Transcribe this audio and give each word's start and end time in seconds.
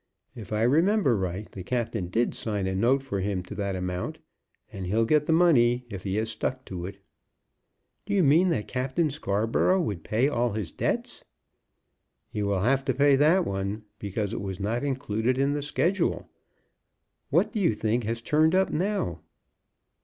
If 0.33 0.51
I 0.51 0.63
remember 0.63 1.15
right, 1.15 1.47
the 1.51 1.61
captain 1.61 2.07
did 2.07 2.33
sign 2.33 2.65
a 2.65 2.73
note 2.73 3.03
for 3.03 3.19
him 3.19 3.43
to 3.43 3.53
that 3.53 3.75
amount, 3.75 4.17
and 4.73 4.87
he'll 4.87 5.05
get 5.05 5.27
the 5.27 5.31
money 5.31 5.85
if 5.91 6.01
he 6.01 6.15
has 6.15 6.27
stuck 6.31 6.65
to 6.65 6.87
it." 6.87 6.97
"Do 8.07 8.15
you 8.15 8.23
mean 8.23 8.49
that 8.49 8.67
Captain 8.67 9.11
Scarborough 9.11 9.79
would 9.79 10.03
pay 10.03 10.27
all 10.27 10.53
his 10.53 10.71
debts?" 10.71 11.23
"He 12.27 12.41
will 12.41 12.61
have 12.61 12.83
to 12.85 12.95
pay 12.95 13.15
that 13.17 13.45
one, 13.45 13.83
because 13.99 14.33
it 14.33 14.41
was 14.41 14.59
not 14.59 14.83
included 14.83 15.37
in 15.37 15.53
the 15.53 15.61
schedule. 15.61 16.27
What 17.29 17.53
do 17.53 17.59
you 17.59 17.75
think 17.75 18.03
has 18.05 18.23
turned 18.23 18.55
up 18.55 18.71
now?" 18.71 19.21